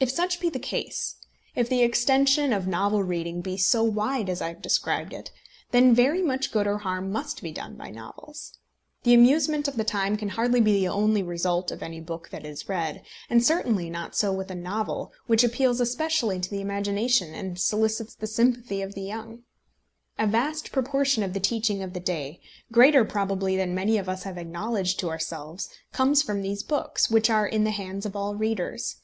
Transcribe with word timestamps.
If 0.00 0.10
such 0.12 0.38
be 0.38 0.48
the 0.48 0.60
case 0.60 1.16
if 1.56 1.68
the 1.68 1.82
extension 1.82 2.52
of 2.52 2.68
novel 2.68 3.02
reading 3.02 3.40
be 3.40 3.56
so 3.56 3.82
wide 3.82 4.28
as 4.28 4.40
I 4.40 4.46
have 4.46 4.62
described 4.62 5.12
it 5.12 5.32
then 5.72 5.92
very 5.92 6.22
much 6.22 6.52
good 6.52 6.68
or 6.68 6.78
harm 6.78 7.10
must 7.10 7.42
be 7.42 7.50
done 7.50 7.74
by 7.74 7.90
novels. 7.90 8.58
The 9.02 9.12
amusement 9.12 9.66
of 9.66 9.74
the 9.76 9.82
time 9.82 10.16
can 10.16 10.28
hardly 10.28 10.60
be 10.60 10.72
the 10.74 10.86
only 10.86 11.24
result 11.24 11.72
of 11.72 11.82
any 11.82 12.00
book 12.00 12.28
that 12.30 12.46
is 12.46 12.68
read, 12.68 13.02
and 13.28 13.44
certainly 13.44 13.90
not 13.90 14.14
so 14.14 14.32
with 14.32 14.52
a 14.52 14.54
novel, 14.54 15.10
which 15.26 15.42
appeals 15.42 15.80
especially 15.80 16.38
to 16.38 16.48
the 16.48 16.60
imagination, 16.60 17.34
and 17.34 17.58
solicits 17.58 18.14
the 18.14 18.28
sympathy 18.28 18.82
of 18.82 18.94
the 18.94 19.02
young. 19.02 19.42
A 20.16 20.28
vast 20.28 20.70
proportion 20.70 21.24
of 21.24 21.32
the 21.32 21.40
teaching 21.40 21.82
of 21.82 21.92
the 21.92 21.98
day, 21.98 22.40
greater 22.70 23.04
probably 23.04 23.56
than 23.56 23.74
many 23.74 23.98
of 23.98 24.08
us 24.08 24.22
have 24.22 24.38
acknowledged 24.38 25.00
to 25.00 25.10
ourselves, 25.10 25.68
comes 25.92 26.22
from 26.22 26.42
these 26.42 26.62
books, 26.62 27.10
which 27.10 27.28
are 27.28 27.48
in 27.48 27.64
the 27.64 27.72
hands 27.72 28.06
of 28.06 28.14
all 28.14 28.36
readers. 28.36 28.98